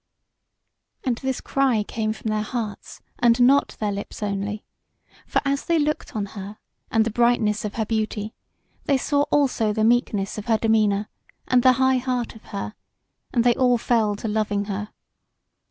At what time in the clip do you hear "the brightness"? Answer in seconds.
7.05-7.63